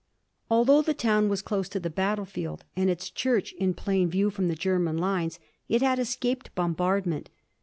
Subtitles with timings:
[0.49, 4.47] Although the town was close to the battlefield and its church in plain view from
[4.47, 5.37] the German lines,
[5.69, 7.29] it had escaped bombardment.